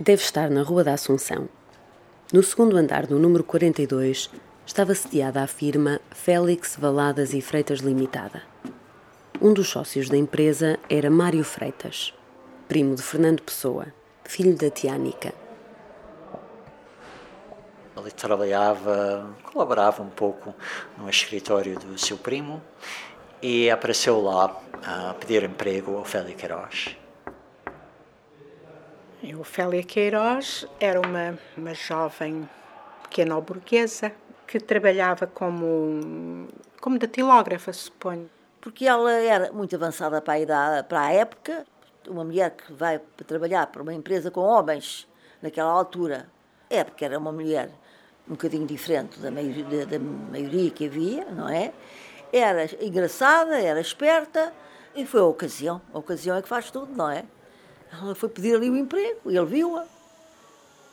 Deve 0.00 0.22
estar 0.22 0.48
na 0.48 0.62
Rua 0.62 0.84
da 0.84 0.94
Assunção. 0.94 1.48
No 2.32 2.40
segundo 2.40 2.76
andar 2.76 3.04
do 3.04 3.18
número 3.18 3.42
42 3.42 4.30
estava 4.64 4.94
sediada 4.94 5.42
a 5.42 5.46
firma 5.48 6.00
Félix 6.12 6.76
Valadas 6.76 7.34
e 7.34 7.40
Freitas 7.40 7.80
Limitada. 7.80 8.44
Um 9.42 9.52
dos 9.52 9.68
sócios 9.68 10.08
da 10.08 10.16
empresa 10.16 10.78
era 10.88 11.10
Mário 11.10 11.42
Freitas, 11.42 12.14
primo 12.68 12.94
de 12.94 13.02
Fernando 13.02 13.42
Pessoa, 13.42 13.88
filho 14.22 14.56
da 14.56 14.70
Tiânica. 14.70 15.34
Ele 17.96 18.10
trabalhava, 18.12 19.34
colaborava 19.52 20.00
um 20.00 20.10
pouco 20.10 20.54
no 20.96 21.10
escritório 21.10 21.76
do 21.76 21.98
seu 21.98 22.16
primo 22.16 22.62
e 23.42 23.68
apareceu 23.68 24.22
lá 24.22 24.56
a 24.80 25.14
pedir 25.14 25.42
emprego 25.42 25.96
ao 25.96 26.02
Ofélia 26.02 26.36
Queiroz. 26.36 26.96
E 29.20 29.34
Ofélia 29.34 29.82
Queiroz 29.82 30.64
era 30.78 31.00
uma, 31.00 31.36
uma 31.56 31.74
jovem 31.74 32.48
pequena 33.02 33.40
burguesa 33.40 34.12
que 34.46 34.60
trabalhava 34.60 35.26
como, 35.26 36.46
como 36.80 36.98
datilógrafa, 36.98 37.72
suponho. 37.72 38.30
Porque 38.60 38.86
ela 38.86 39.10
era 39.12 39.52
muito 39.52 39.74
avançada 39.74 40.20
para 40.22 40.34
a, 40.34 40.40
idade, 40.40 40.88
para 40.88 41.00
a 41.00 41.12
época, 41.12 41.66
uma 42.06 42.22
mulher 42.22 42.52
que 42.52 42.72
vai 42.72 43.00
trabalhar 43.26 43.66
para 43.66 43.82
uma 43.82 43.92
empresa 43.92 44.30
com 44.30 44.40
homens 44.40 45.08
naquela 45.42 45.70
altura, 45.70 46.28
é 46.70 46.84
porque 46.84 47.04
era 47.04 47.18
uma 47.18 47.32
mulher 47.32 47.70
um 48.28 48.32
bocadinho 48.32 48.66
diferente 48.66 49.18
da 49.18 49.32
maioria, 49.32 49.86
da 49.86 49.98
maioria 49.98 50.70
que 50.70 50.86
havia, 50.86 51.24
não 51.24 51.48
é? 51.48 51.72
Era 52.32 52.66
engraçada, 52.84 53.58
era 53.58 53.80
esperta 53.80 54.52
e 54.94 55.04
foi 55.04 55.20
a 55.20 55.24
ocasião. 55.24 55.80
A 55.92 55.98
ocasião 55.98 56.36
é 56.36 56.42
que 56.42 56.48
faz 56.48 56.70
tudo, 56.70 56.94
não 56.94 57.10
é? 57.10 57.24
Ela 57.92 58.14
foi 58.14 58.28
pedir 58.28 58.54
ali 58.54 58.68
o 58.70 58.76
emprego 58.76 59.30
e 59.30 59.36
ele 59.36 59.46
viu-a. 59.46 59.84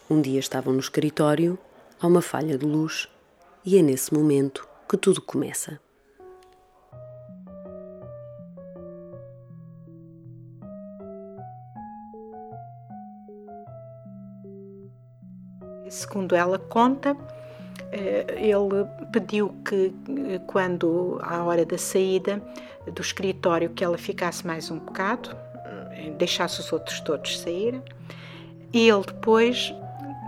Um 0.09 0.21
dia 0.21 0.39
estavam 0.39 0.73
no 0.73 0.79
escritório, 0.79 1.57
há 1.99 2.07
uma 2.07 2.21
falha 2.21 2.57
de 2.57 2.65
luz 2.65 3.09
e 3.65 3.77
é 3.77 3.81
nesse 3.81 4.13
momento 4.13 4.67
que 4.87 4.97
tudo 4.97 5.21
começa. 5.21 5.79
Segundo 15.89 16.35
ela 16.35 16.59
conta, 16.59 17.15
eh, 17.91 18.25
ele 18.37 18.85
pediu 19.11 19.49
que, 19.63 19.93
eh, 20.09 20.39
quando 20.47 21.17
à 21.21 21.43
hora 21.43 21.65
da 21.65 21.77
saída 21.77 22.41
do 22.91 23.02
escritório, 23.02 23.69
que 23.69 23.83
ela 23.83 23.97
ficasse 23.97 24.45
mais 24.45 24.69
um 24.69 24.80
bocado, 24.80 25.35
deixasse 26.11 26.59
os 26.59 26.72
outros 26.72 27.00
todos 27.02 27.39
sair, 27.39 27.81
e 28.73 28.89
ele 28.89 29.03
depois 29.06 29.73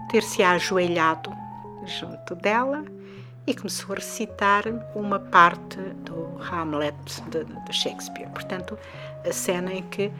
ter-se 0.09 0.41
ajoelhado 0.41 1.31
junto 1.85 2.35
dela 2.35 2.83
e 3.45 3.53
começou 3.53 3.93
a 3.93 3.95
recitar 3.95 4.63
uma 4.93 5.19
parte 5.19 5.77
do 5.77 6.37
Hamlet 6.51 6.95
de, 7.29 7.45
de 7.45 7.73
Shakespeare. 7.73 8.29
Portanto, 8.29 8.77
a 9.27 9.31
cena 9.31 9.73
em 9.73 9.83
que 9.83 10.11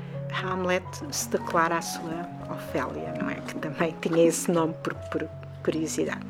Hamlet 0.42 0.86
se 1.12 1.30
declara 1.30 1.78
a 1.78 1.82
sua 1.82 2.28
Ofélia, 2.50 3.14
não 3.20 3.30
é? 3.30 3.36
Que 3.36 3.56
também 3.56 3.94
tinha 4.02 4.26
esse 4.26 4.50
nome 4.50 4.74
por, 4.82 4.94
por 5.12 5.28
curiosidade. 5.64 6.26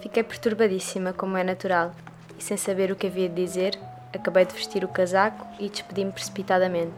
Fiquei 0.00 0.22
perturbadíssima, 0.22 1.12
como 1.12 1.36
é 1.36 1.44
natural, 1.44 1.92
e 2.40 2.42
sem 2.42 2.56
saber 2.56 2.90
o 2.90 2.96
que 2.96 3.06
havia 3.06 3.28
de 3.28 3.34
dizer, 3.34 3.78
acabei 4.14 4.46
de 4.46 4.54
vestir 4.54 4.82
o 4.82 4.88
casaco 4.88 5.46
e 5.58 5.68
despedi-me 5.68 6.10
precipitadamente. 6.10 6.90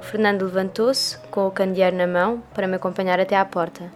Fernando 0.00 0.42
levantou-se, 0.42 1.16
com 1.30 1.46
o 1.46 1.52
candeeiro 1.52 1.96
na 1.96 2.06
mão, 2.06 2.42
para 2.52 2.66
me 2.66 2.74
acompanhar 2.74 3.20
até 3.20 3.36
à 3.36 3.44
porta, 3.44 3.92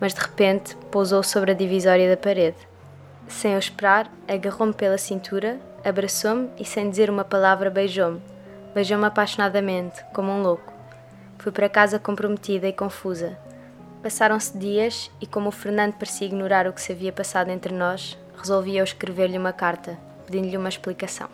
mas 0.00 0.12
de 0.12 0.20
repente 0.20 0.74
pousou 0.90 1.22
sobre 1.22 1.52
a 1.52 1.54
divisória 1.54 2.10
da 2.10 2.16
parede. 2.16 2.56
Sem 3.28 3.52
eu 3.52 3.58
esperar, 3.60 4.10
agarrou-me 4.26 4.72
pela 4.72 4.98
cintura, 4.98 5.56
abraçou-me 5.84 6.50
e, 6.58 6.64
sem 6.64 6.90
dizer 6.90 7.08
uma 7.08 7.24
palavra, 7.24 7.70
beijou-me. 7.70 8.20
Beijou-me 8.74 9.04
apaixonadamente, 9.04 10.04
como 10.12 10.32
um 10.32 10.42
louco. 10.42 10.72
Fui 11.38 11.52
para 11.52 11.68
casa 11.68 11.98
comprometida 11.98 12.66
e 12.66 12.72
confusa. 12.72 13.38
Passaram-se 14.02 14.56
dias 14.58 15.10
e, 15.20 15.26
como 15.26 15.48
o 15.48 15.52
Fernando 15.52 15.94
parecia 15.94 16.26
ignorar 16.26 16.66
o 16.66 16.72
que 16.72 16.80
se 16.80 16.92
havia 16.92 17.12
passado 17.12 17.50
entre 17.50 17.74
nós, 17.74 18.18
resolvi 18.36 18.76
eu 18.76 18.84
escrever-lhe 18.84 19.38
uma 19.38 19.52
carta, 19.52 19.98
pedindo-lhe 20.26 20.56
uma 20.56 20.68
explicação. 20.68 21.28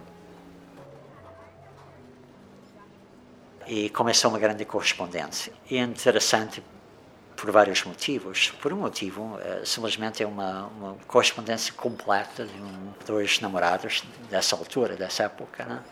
E 3.66 3.88
começou 3.90 4.30
uma 4.30 4.38
grande 4.38 4.64
correspondência. 4.64 5.52
E 5.70 5.76
é 5.76 5.80
interessante 5.80 6.62
por 7.36 7.50
vários 7.50 7.84
motivos. 7.84 8.50
Por 8.60 8.72
um 8.72 8.76
motivo, 8.76 9.38
é, 9.40 9.64
simplesmente 9.64 10.22
é 10.22 10.26
uma, 10.26 10.66
uma 10.66 10.96
correspondência 11.06 11.72
completa 11.74 12.44
de 12.44 12.60
um, 12.60 12.92
dois 13.06 13.40
namorados 13.40 14.04
dessa 14.30 14.56
altura, 14.56 14.96
dessa 14.96 15.24
época. 15.24 15.64
Né? 15.64 15.82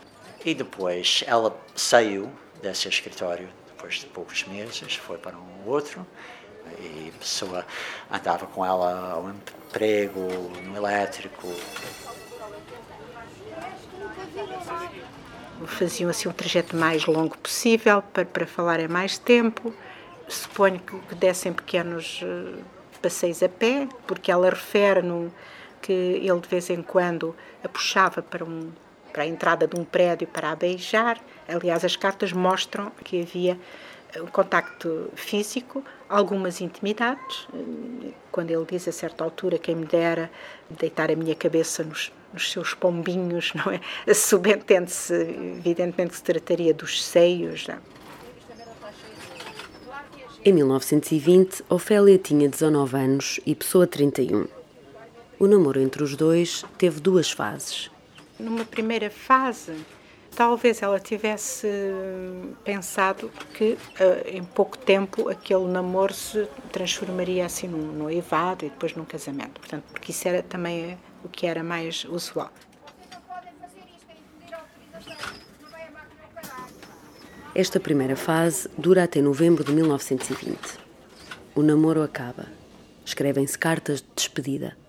E 0.45 0.53
depois 0.53 1.23
ela 1.27 1.55
saiu 1.75 2.31
desse 2.61 2.87
escritório 2.87 3.49
depois 3.67 3.95
de 3.95 4.05
poucos 4.05 4.45
meses, 4.45 4.95
foi 4.95 5.17
para 5.17 5.35
um 5.35 5.67
outro 5.67 6.05
e 6.79 7.11
a 7.15 7.19
pessoa 7.19 7.65
andava 8.11 8.45
com 8.47 8.65
ela 8.65 9.11
ao 9.11 9.29
emprego, 9.29 10.19
no 10.63 10.75
elétrico. 10.75 11.47
Faziam 15.67 16.09
assim 16.09 16.27
um 16.27 16.31
trajeto 16.33 16.75
mais 16.75 17.05
longo 17.05 17.37
possível 17.37 18.01
para, 18.01 18.25
para 18.25 18.47
falarem 18.47 18.87
mais 18.87 19.17
tempo. 19.17 19.73
Suponho 20.27 20.79
que, 20.79 20.97
que 20.97 21.15
dessem 21.15 21.53
pequenos 21.53 22.21
uh, 22.23 22.57
passeios 23.01 23.43
a 23.43 23.49
pé, 23.49 23.87
porque 24.07 24.31
ela 24.31 24.49
refere 24.49 25.01
no, 25.01 25.31
que 25.81 25.91
ele 25.91 26.39
de 26.39 26.47
vez 26.47 26.69
em 26.69 26.81
quando 26.81 27.35
a 27.63 27.67
puxava 27.67 28.21
para, 28.21 28.45
um, 28.45 28.71
para 29.11 29.23
a 29.23 29.27
entrada 29.27 29.67
de 29.67 29.77
um 29.79 29.83
prédio 29.83 30.27
para 30.27 30.51
a 30.51 30.55
beijar. 30.55 31.19
Aliás, 31.47 31.83
as 31.83 31.95
cartas 31.95 32.31
mostram 32.31 32.91
que 33.03 33.21
havia 33.21 33.59
um 34.19 34.27
contacto 34.27 35.09
físico, 35.15 35.83
algumas 36.09 36.59
intimidades. 36.59 37.47
Quando 38.31 38.51
ele 38.51 38.65
diz 38.65 38.87
a 38.87 38.91
certa 38.91 39.23
altura, 39.23 39.57
quem 39.57 39.75
me 39.75 39.85
dera 39.85 40.29
deitar 40.69 41.11
a 41.11 41.15
minha 41.15 41.35
cabeça 41.35 41.83
nos, 41.83 42.11
nos 42.33 42.51
seus 42.51 42.73
pombinhos, 42.73 43.53
não 43.55 43.71
é? 43.71 44.13
Subentende-se, 44.13 45.13
evidentemente, 45.13 46.11
que 46.11 46.17
se 46.17 46.23
trataria 46.23 46.73
dos 46.73 47.03
seios. 47.03 47.67
Não? 47.67 47.75
É? 47.75 47.79
Em 50.43 50.53
1920, 50.53 51.63
Ofélia 51.69 52.17
tinha 52.17 52.49
19 52.49 52.97
anos 52.97 53.39
e 53.45 53.53
Pessoa 53.53 53.85
31. 53.85 54.47
O 55.39 55.47
namoro 55.47 55.79
entre 55.79 56.03
os 56.03 56.15
dois 56.15 56.65
teve 56.77 56.99
duas 56.99 57.31
fases. 57.31 57.91
Numa 58.39 58.65
primeira 58.65 59.11
fase, 59.11 59.73
talvez 60.35 60.81
ela 60.81 60.99
tivesse 60.99 61.67
pensado 62.63 63.31
que 63.53 63.73
uh, 63.73 64.27
em 64.27 64.43
pouco 64.43 64.77
tempo 64.77 65.29
aquele 65.29 65.65
namoro 65.65 66.13
se 66.13 66.47
transformaria 66.71 67.45
assim 67.45 67.67
num 67.67 67.91
noivado 67.91 68.65
e 68.65 68.69
depois 68.69 68.95
num 68.95 69.05
casamento. 69.05 69.59
Portanto, 69.59 69.83
porque 69.91 70.11
isso 70.11 70.27
era 70.27 70.41
também 70.41 70.97
o 71.23 71.29
que 71.29 71.45
era 71.45 71.63
mais 71.63 72.05
usual. 72.05 72.51
Esta 77.53 77.81
primeira 77.81 78.15
fase 78.15 78.69
dura 78.77 79.03
até 79.03 79.21
novembro 79.21 79.63
de 79.63 79.73
1920. 79.73 80.79
O 81.53 81.61
namoro 81.61 82.01
acaba. 82.01 82.45
Escrevem-se 83.05 83.57
cartas 83.57 84.01
de 84.01 84.07
despedida. 84.15 84.80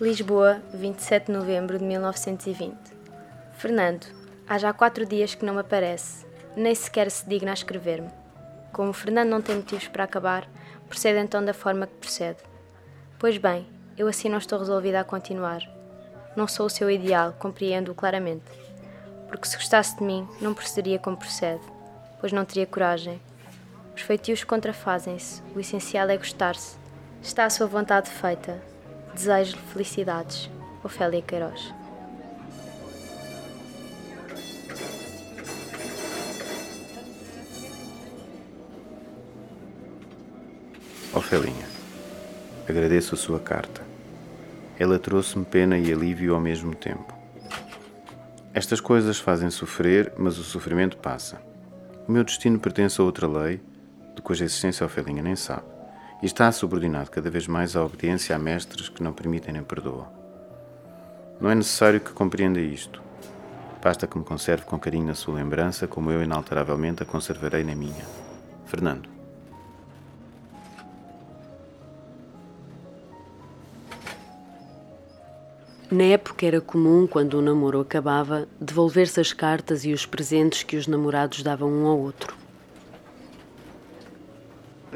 Lisboa, 0.00 0.60
27 0.72 1.26
de 1.26 1.32
novembro 1.32 1.78
de 1.78 1.84
1920. 1.84 2.74
Fernando, 3.52 4.04
há 4.48 4.58
já 4.58 4.72
quatro 4.72 5.06
dias 5.06 5.36
que 5.36 5.44
não 5.44 5.54
me 5.54 5.60
aparece, 5.60 6.26
nem 6.56 6.74
sequer 6.74 7.08
se 7.12 7.28
digna 7.28 7.52
a 7.52 7.54
escrever-me. 7.54 8.10
Como 8.72 8.92
Fernando 8.92 9.28
não 9.28 9.40
tem 9.40 9.54
motivos 9.54 9.86
para 9.86 10.02
acabar, 10.02 10.48
procede 10.88 11.20
então 11.20 11.44
da 11.44 11.54
forma 11.54 11.86
que 11.86 11.94
procede. 11.94 12.40
Pois 13.20 13.38
bem, 13.38 13.68
eu 13.96 14.08
assim 14.08 14.28
não 14.28 14.38
estou 14.38 14.58
resolvida 14.58 14.98
a 14.98 15.04
continuar. 15.04 15.62
Não 16.36 16.48
sou 16.48 16.66
o 16.66 16.70
seu 16.70 16.90
ideal, 16.90 17.32
compreendo-o 17.38 17.94
claramente. 17.94 18.50
Porque 19.28 19.46
se 19.46 19.56
gostasse 19.56 19.96
de 19.96 20.02
mim, 20.02 20.28
não 20.40 20.54
procederia 20.54 20.98
como 20.98 21.16
procede, 21.16 21.62
pois 22.18 22.32
não 22.32 22.44
teria 22.44 22.66
coragem. 22.66 23.20
Os 23.94 24.02
feitios 24.02 24.42
contrafazem-se, 24.42 25.40
o 25.54 25.60
essencial 25.60 26.08
é 26.10 26.16
gostar-se. 26.16 26.76
Está 27.22 27.44
a 27.44 27.50
sua 27.50 27.68
vontade 27.68 28.10
feita, 28.10 28.60
Desejo-lhe 29.14 29.62
felicidades. 29.72 30.50
Ofélia 30.82 31.22
Queiroz. 31.22 31.72
Ofelinha, 41.14 41.66
agradeço 42.68 43.14
a 43.14 43.18
sua 43.18 43.38
carta. 43.38 43.82
ela 44.78 44.98
trouxe-me 44.98 45.44
pena 45.44 45.78
e 45.78 45.92
alívio 45.92 46.34
ao 46.34 46.40
mesmo 46.40 46.74
tempo. 46.74 47.14
Estas 48.52 48.80
coisas 48.80 49.18
fazem 49.18 49.48
sofrer, 49.48 50.12
mas 50.18 50.38
o 50.38 50.44
sofrimento 50.44 50.96
passa. 50.96 51.40
O 52.06 52.12
meu 52.12 52.24
destino 52.24 52.58
pertence 52.58 53.00
a 53.00 53.04
outra 53.04 53.26
lei, 53.26 53.60
de 54.14 54.20
cuja 54.22 54.44
existência 54.44 54.84
Ofelinha 54.84 55.22
nem 55.22 55.36
sabe, 55.36 55.64
e 56.22 56.26
está 56.26 56.50
subordinado 56.52 57.10
cada 57.10 57.30
vez 57.30 57.46
mais 57.46 57.76
à 57.76 57.84
obediência 57.84 58.34
a 58.34 58.38
mestres 58.38 58.88
que 58.88 59.02
não 59.02 59.12
permitem 59.12 59.52
nem 59.52 59.62
perdoam. 59.62 60.06
Não 61.40 61.50
é 61.50 61.54
necessário 61.54 62.00
que 62.00 62.12
compreenda 62.12 62.60
isto. 62.60 63.02
Basta 63.82 64.06
que 64.06 64.16
me 64.16 64.24
conserve 64.24 64.64
com 64.64 64.78
carinho 64.78 65.06
na 65.06 65.14
sua 65.14 65.34
lembrança, 65.34 65.86
como 65.86 66.10
eu 66.10 66.22
inalteravelmente 66.22 67.02
a 67.02 67.06
conservarei 67.06 67.62
na 67.62 67.74
minha. 67.74 68.04
Fernando. 68.64 69.14
Na 75.90 76.04
época 76.04 76.46
era 76.46 76.60
comum, 76.60 77.06
quando 77.06 77.34
o 77.34 77.42
namoro 77.42 77.78
acabava, 77.78 78.48
devolver-se 78.60 79.20
as 79.20 79.32
cartas 79.32 79.84
e 79.84 79.92
os 79.92 80.06
presentes 80.06 80.62
que 80.62 80.76
os 80.76 80.86
namorados 80.86 81.42
davam 81.42 81.70
um 81.70 81.86
ao 81.86 81.98
outro. 81.98 82.43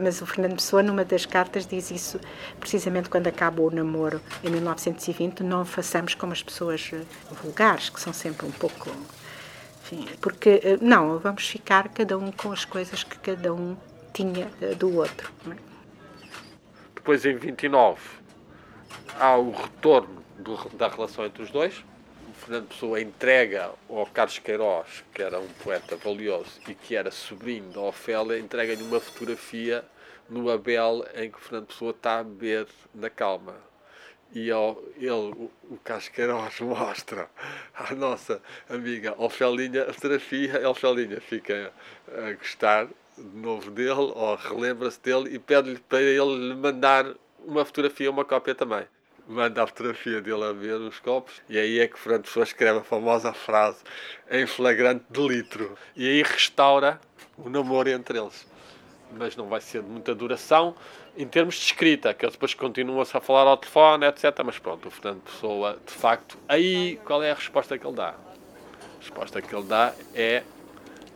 Mas 0.00 0.22
o 0.22 0.26
Fernando 0.26 0.54
Pessoa, 0.54 0.82
numa 0.82 1.04
das 1.04 1.26
cartas, 1.26 1.66
diz 1.66 1.90
isso 1.90 2.20
precisamente 2.60 3.08
quando 3.08 3.26
acaba 3.26 3.60
o 3.62 3.70
namoro, 3.70 4.20
em 4.44 4.50
1920, 4.50 5.42
não 5.42 5.64
façamos 5.64 6.14
como 6.14 6.32
as 6.32 6.42
pessoas 6.42 6.90
eh, 6.92 7.02
vulgares, 7.42 7.90
que 7.90 8.00
são 8.00 8.12
sempre 8.12 8.46
um 8.46 8.50
pouco. 8.50 8.90
Enfim, 9.82 10.06
porque, 10.20 10.60
eh, 10.62 10.78
não, 10.80 11.18
vamos 11.18 11.48
ficar 11.48 11.88
cada 11.88 12.16
um 12.16 12.30
com 12.30 12.52
as 12.52 12.64
coisas 12.64 13.02
que 13.02 13.18
cada 13.18 13.52
um 13.52 13.76
tinha 14.12 14.50
eh, 14.60 14.74
do 14.74 14.94
outro. 14.96 15.32
É? 15.50 15.56
Depois, 16.94 17.24
em 17.24 17.36
29, 17.36 18.00
há 19.18 19.36
o 19.36 19.50
retorno 19.50 20.22
do, 20.38 20.56
da 20.76 20.88
relação 20.88 21.24
entre 21.24 21.42
os 21.42 21.50
dois. 21.50 21.84
Fernando 22.38 22.68
Pessoa 22.68 23.00
entrega 23.00 23.72
ao 23.88 24.06
Carlos 24.06 24.38
Queiroz, 24.38 25.04
que 25.12 25.22
era 25.22 25.38
um 25.38 25.48
poeta 25.62 25.96
valioso 25.96 26.60
e 26.68 26.74
que 26.74 26.94
era 26.94 27.10
sobrinho 27.10 27.70
da 27.70 27.80
Ofélia, 27.80 28.38
entrega-lhe 28.38 28.82
uma 28.82 29.00
fotografia 29.00 29.84
no 30.30 30.50
Abel 30.50 31.04
em 31.14 31.30
que 31.30 31.40
Fernando 31.40 31.66
Pessoa 31.66 31.90
está 31.90 32.20
a 32.20 32.22
beber 32.22 32.66
na 32.94 33.10
calma. 33.10 33.54
E 34.32 34.50
ao, 34.50 34.82
ele, 34.96 35.10
o, 35.10 35.78
Carlos 35.82 36.08
Queiroz 36.08 36.60
mostra 36.60 37.28
à 37.74 37.94
nossa 37.94 38.40
amiga 38.68 39.14
Ofelinha 39.18 39.84
a 39.84 39.92
fotografia. 39.92 40.64
A 40.64 40.70
Ofelinha 40.70 41.20
fica 41.20 41.72
a 42.08 42.32
gostar 42.32 42.86
de 43.16 43.36
novo 43.36 43.70
dele, 43.70 43.90
ou 43.90 44.36
relembra-se 44.36 45.00
dele 45.00 45.34
e 45.34 45.38
pede-lhe 45.38 45.80
para 45.80 46.00
ele 46.00 46.54
mandar 46.54 47.14
uma 47.44 47.64
fotografia, 47.64 48.10
uma 48.10 48.24
cópia 48.24 48.54
também 48.54 48.86
manda 49.28 49.62
a 49.62 49.66
fotografia 49.66 50.20
dele 50.20 50.44
a 50.44 50.52
ver 50.52 50.80
os 50.80 50.98
copos 50.98 51.40
e 51.48 51.58
aí 51.58 51.78
é 51.78 51.86
que 51.86 51.98
Fernando 51.98 52.24
Pessoa 52.24 52.44
escreve 52.44 52.78
a 52.78 52.82
famosa 52.82 53.32
frase 53.32 53.78
em 54.30 54.46
flagrante 54.46 55.04
delitro 55.10 55.76
e 55.94 56.08
aí 56.08 56.22
restaura 56.22 56.98
o 57.36 57.50
namoro 57.50 57.90
entre 57.90 58.18
eles 58.18 58.46
mas 59.12 59.36
não 59.36 59.46
vai 59.46 59.60
ser 59.60 59.82
de 59.82 59.88
muita 59.88 60.14
duração 60.14 60.74
em 61.16 61.26
termos 61.26 61.56
de 61.56 61.62
escrita, 61.62 62.14
que 62.14 62.24
ele 62.24 62.32
depois 62.32 62.54
continua-se 62.54 63.16
a 63.16 63.20
falar 63.20 63.42
ao 63.42 63.56
telefone, 63.56 64.06
etc. 64.06 64.24
Mas 64.44 64.58
pronto, 64.58 64.86
o 64.86 64.90
Fernando 64.90 65.22
Pessoa, 65.22 65.76
de 65.84 65.92
facto, 65.92 66.38
aí 66.48 66.96
qual 67.04 67.22
é 67.22 67.32
a 67.32 67.34
resposta 67.34 67.76
que 67.76 67.84
ele 67.84 67.96
dá? 67.96 68.10
A 68.10 69.00
resposta 69.00 69.42
que 69.42 69.54
ele 69.54 69.64
dá 69.64 69.92
é: 70.14 70.44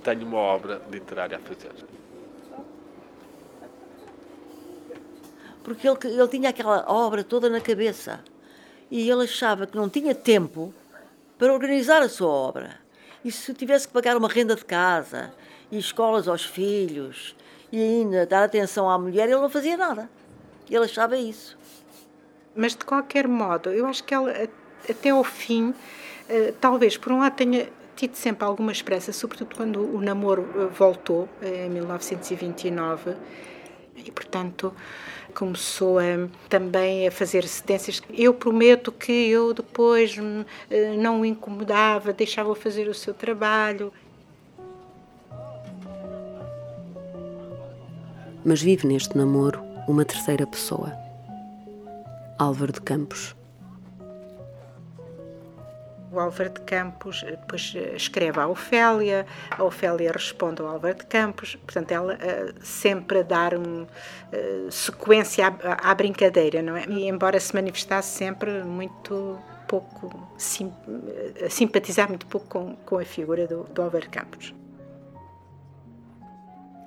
tenho 0.03 0.26
uma 0.26 0.38
obra 0.38 0.82
literária 0.91 1.37
a 1.37 1.41
fazer. 1.41 1.70
Porque 5.62 5.88
ele, 5.88 5.99
ele 6.05 6.29
tinha 6.29 6.50
aquela 6.50 6.85
obra 6.88 7.23
toda 7.25 7.49
na 7.49 7.61
cabeça 7.61 8.20
e 8.91 9.09
ele 9.09 9.25
achava 9.25 9.67
que 9.67 9.76
não 9.76 9.88
tinha 9.88 10.14
tempo 10.14 10.75
para 11.38 11.53
organizar 11.53 12.03
a 12.03 12.09
sua 12.09 12.29
obra. 12.29 12.81
E 13.25 13.31
se 13.31 13.55
tivesse 13.55 13.87
que 13.87 13.94
pagar 13.94 14.17
uma 14.17 14.29
renda 14.29 14.55
de 14.55 14.64
casa 14.64 15.32
e 15.70 15.79
escolas 15.79 16.29
aos 16.29 16.44
filhos 16.44 17.35
e 17.70 17.81
ainda 17.81 18.26
dar 18.26 18.44
atenção 18.44 18.91
à 18.91 18.99
mulher, 18.99 19.29
ele 19.29 19.41
não 19.41 19.49
fazia 19.49 19.76
nada. 19.76 20.11
Ele 20.69 20.85
achava 20.85 21.17
isso. 21.17 21.56
Mas 22.55 22.76
de 22.76 22.85
qualquer 22.85 23.26
modo, 23.26 23.70
eu 23.70 23.87
acho 23.87 24.05
que 24.05 24.12
ela 24.12 24.32
até 24.88 25.11
ao 25.11 25.25
fim, 25.25 25.75
eh, 26.29 26.53
talvez 26.61 26.97
por 26.97 27.12
um 27.12 27.20
lado 27.20 27.35
tenha 27.35 27.69
tido 27.97 28.14
sempre 28.14 28.44
alguma 28.44 28.73
esperança, 28.73 29.12
sobretudo 29.12 29.55
quando 29.56 29.81
o 29.81 30.00
namoro 30.00 30.49
eh, 30.55 30.67
voltou 30.67 31.29
em 31.41 31.70
1929 31.70 33.14
e 33.96 34.10
portanto 34.10 34.72
começou 35.34 35.98
a, 35.98 36.28
também 36.48 37.08
a 37.08 37.10
fazer 37.10 37.46
cedências. 37.46 38.02
Eu 38.12 38.34
prometo 38.34 38.92
que 38.92 39.12
eu 39.12 39.54
depois 39.54 40.16
hum, 40.18 40.44
eh, 40.70 40.96
não 40.96 41.22
o 41.22 41.24
incomodava, 41.24 42.12
deixava-o 42.12 42.54
fazer 42.54 42.88
o 42.88 42.94
seu 42.94 43.14
trabalho. 43.14 43.92
Mas 48.44 48.60
vive 48.60 48.86
neste 48.86 49.16
namoro 49.16 49.62
uma 49.88 50.04
terceira 50.04 50.46
pessoa, 50.46 50.92
Álvaro 52.38 52.72
de 52.72 52.80
Campos. 52.80 53.34
O 56.12 56.20
Álvaro 56.20 56.50
de 56.50 56.61
Campos 56.61 57.25
eh, 57.26 57.31
depois 57.32 57.73
eh, 57.75 57.94
escreve 57.97 58.38
à 58.38 58.47
Ofélia, 58.47 59.26
a 59.50 59.64
Ofélia 59.64 60.12
responde 60.12 60.61
ao 60.61 60.69
Álvaro 60.69 60.94
de 60.94 61.06
Campos, 61.06 61.56
portanto, 61.56 61.91
ela 61.91 62.14
uh, 62.14 62.55
sempre 62.64 63.20
a 63.20 63.23
dar 63.23 63.55
um, 63.55 63.87
sequência 64.70 65.47
à, 65.47 65.91
à, 65.91 65.94
brincadeira, 65.94 66.61
não 66.62 66.76
é? 66.76 66.85
E 66.87 67.09
embora 67.09 67.41
se 67.41 67.55
manifestasse 67.55 68.17
sempre 68.17 68.62
muito 68.62 69.38
pouco, 69.67 70.29
sim, 70.37 70.73
simpatizar 71.49 72.09
muito 72.09 72.26
pouco 72.26 72.47
com, 72.47 72.76
com 72.85 72.99
a 72.99 73.05
figura 73.05 73.47
do, 73.47 73.64
do 73.64 73.82
Álvaro 73.82 74.05
de 74.05 74.11
Campos. 74.11 74.55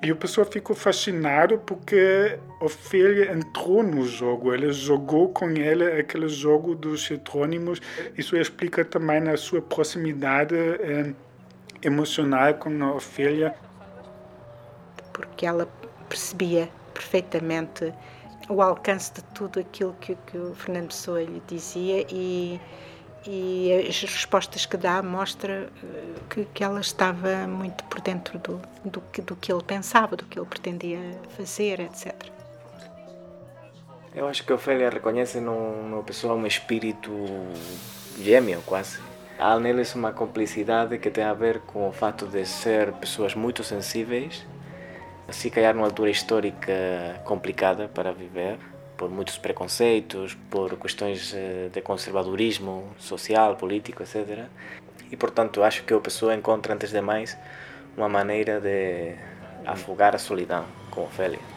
E 0.04 0.12
o 0.12 0.16
pessoal 0.16 0.46
ficou 0.46 0.76
fascinado 0.76 1.58
porque 1.60 2.38
Ofélia 2.62 3.32
entrou 3.32 3.82
no 3.82 4.06
jogo, 4.06 4.54
ela 4.54 4.72
jogou 4.72 5.30
com 5.30 5.50
ele 5.50 5.84
aquele 6.00 6.28
jogo 6.28 6.76
dos 6.76 7.10
heterônimos. 7.10 7.82
Isso 8.18 8.38
explica 8.38 8.86
também 8.86 9.28
a 9.30 9.38
sua 9.38 9.62
proximidade 9.62 10.56
eh, 10.56 11.14
emocional 11.82 12.54
com 12.56 12.84
a 12.84 12.94
Ofélia. 12.94 13.56
Porque 15.12 15.46
ela 15.46 15.68
percebia 16.08 16.70
perfeitamente 16.94 17.94
o 18.50 18.62
alcance 18.62 19.14
de 19.14 19.24
tudo 19.26 19.60
aquilo 19.60 19.96
que, 20.00 20.16
que 20.28 20.38
o 20.38 20.54
Fernando 20.54 20.88
Pessoa 20.88 21.24
lhe 21.24 21.42
dizia 21.48 22.06
e 22.10 22.60
e 23.28 23.88
as 23.88 24.02
respostas 24.02 24.66
que 24.66 24.78
dá 24.78 25.02
mostra 25.02 25.70
eh, 25.84 26.14
que, 26.30 26.46
que 26.46 26.64
ela 26.64 26.80
estava 26.80 27.48
muito 27.48 27.84
por 27.86 28.00
dentro 28.02 28.38
do, 28.40 28.62
do, 28.84 29.04
do 29.24 29.36
que 29.36 29.52
ele 29.52 29.64
pensava, 29.64 30.16
do 30.16 30.26
que 30.26 30.38
ele 30.38 30.46
pretendia 30.46 31.00
fazer, 31.36 31.80
etc. 31.80 32.14
Eu 34.14 34.28
acho 34.28 34.46
que 34.46 34.52
a 34.52 34.56
Ofélia 34.56 34.90
reconhece 34.90 35.40
numa 35.40 36.04
pessoa 36.04 36.36
um 36.36 36.46
espírito 36.46 37.12
gêmeo, 38.22 38.62
quase. 38.66 39.00
Há 39.38 39.60
neles 39.60 39.94
uma 39.96 40.14
complicidade 40.14 40.98
que 40.98 41.10
tem 41.10 41.24
a 41.24 41.34
ver 41.34 41.60
com 41.62 41.90
o 41.90 41.92
fato 41.92 42.26
de 42.26 42.46
ser 42.46 42.94
pessoas 42.94 43.36
muito 43.36 43.64
sensíveis, 43.64 44.46
se 45.30 45.50
calhar 45.50 45.74
numa 45.74 45.88
altura 45.88 46.10
histórica 46.10 47.22
complicada 47.26 47.90
para 47.90 48.14
viver, 48.14 48.58
por 48.98 49.10
muitos 49.10 49.38
preconceitos, 49.38 50.36
por 50.50 50.78
questões 50.78 51.34
eh, 51.34 51.70
de 51.72 51.82
conservadorismo 51.82 52.94
social, 52.98 53.56
político, 53.56 54.04
etc. 54.04 54.46
E, 55.12 55.16
portanto, 55.16 55.64
acho 55.64 55.84
que 55.84 55.94
a 55.94 56.00
pessoa 56.00 56.34
encontra, 56.34 56.74
antes 56.74 56.92
de 56.92 57.02
mais, 57.02 57.38
uma 57.96 58.10
maneira 58.10 58.60
de 58.60 59.16
afogar 59.66 60.16
a 60.16 60.20
solidão 60.20 60.66
com 60.92 61.04
Ofélia. 61.04 61.55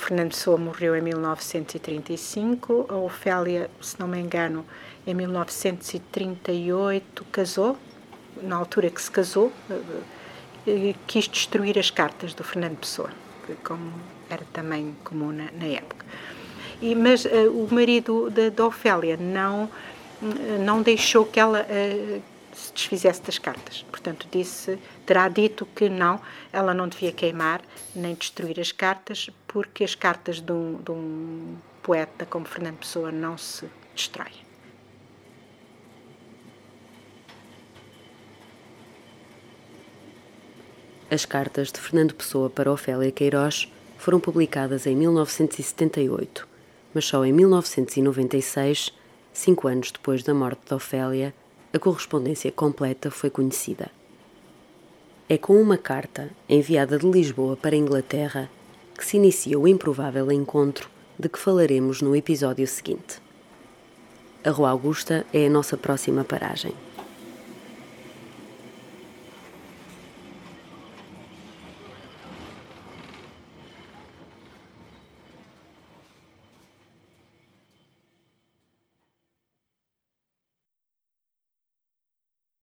Fernando 0.00 0.30
Pessoa 0.30 0.56
morreu 0.56 0.96
em 0.96 1.02
1935, 1.02 2.86
a 2.88 2.96
Ofélia, 2.96 3.70
se 3.80 4.00
não 4.00 4.08
me 4.08 4.18
engano, 4.18 4.66
em 5.06 5.14
1938 5.14 7.24
casou, 7.30 7.76
na 8.42 8.56
altura 8.56 8.90
que 8.90 9.00
se 9.00 9.08
casou, 9.10 9.52
eh, 10.66 10.94
quis 11.06 11.28
destruir 11.28 11.78
as 11.78 11.90
cartas 11.90 12.34
do 12.34 12.42
Fernando 12.42 12.78
Pessoa, 12.78 13.10
como 13.62 13.92
era 14.28 14.44
também 14.52 14.96
comum 15.04 15.30
na, 15.32 15.52
na 15.52 15.66
época. 15.66 16.04
E, 16.80 16.94
mas 16.94 17.26
uh, 17.26 17.50
o 17.50 17.68
marido 17.70 18.30
da 18.30 18.66
Ofélia 18.66 19.18
não, 19.18 19.68
não 20.64 20.80
deixou 20.82 21.26
que 21.26 21.38
ela 21.38 21.66
uh, 21.68 22.22
se 22.52 22.72
desfizesse 22.72 23.22
das 23.22 23.38
cartas. 23.38 23.84
Portanto, 23.90 24.26
disse, 24.30 24.78
terá 25.06 25.28
dito 25.28 25.66
que 25.66 25.88
não, 25.88 26.20
ela 26.52 26.74
não 26.74 26.88
devia 26.88 27.12
queimar 27.12 27.62
nem 27.94 28.14
destruir 28.14 28.58
as 28.60 28.72
cartas, 28.72 29.30
porque 29.46 29.84
as 29.84 29.94
cartas 29.94 30.40
de 30.40 30.52
um, 30.52 30.76
de 30.82 30.90
um 30.90 31.56
poeta 31.82 32.26
como 32.26 32.46
Fernando 32.46 32.78
Pessoa 32.78 33.10
não 33.10 33.36
se 33.36 33.68
destroem. 33.94 34.50
As 41.10 41.24
cartas 41.24 41.72
de 41.72 41.80
Fernando 41.80 42.14
Pessoa 42.14 42.48
para 42.48 42.70
Ofélia 42.70 43.10
Queiroz 43.10 43.68
foram 43.98 44.20
publicadas 44.20 44.86
em 44.86 44.94
1978, 44.94 46.46
mas 46.94 47.04
só 47.04 47.24
em 47.24 47.32
1996, 47.32 48.92
cinco 49.32 49.66
anos 49.66 49.90
depois 49.90 50.22
da 50.22 50.32
morte 50.32 50.60
de 50.68 50.72
Ofélia, 50.72 51.34
a 51.72 51.78
correspondência 51.78 52.50
completa 52.50 53.10
foi 53.10 53.30
conhecida. 53.30 53.90
É 55.28 55.38
com 55.38 55.54
uma 55.60 55.78
carta 55.78 56.30
enviada 56.48 56.98
de 56.98 57.08
Lisboa 57.08 57.56
para 57.56 57.76
a 57.76 57.78
Inglaterra 57.78 58.50
que 58.96 59.06
se 59.06 59.16
inicia 59.16 59.58
o 59.58 59.68
improvável 59.68 60.30
encontro 60.32 60.90
de 61.18 61.28
que 61.28 61.38
falaremos 61.38 62.02
no 62.02 62.16
episódio 62.16 62.66
seguinte. 62.66 63.22
A 64.42 64.50
Rua 64.50 64.70
Augusta 64.70 65.24
é 65.32 65.46
a 65.46 65.50
nossa 65.50 65.76
próxima 65.76 66.24
paragem. 66.24 66.74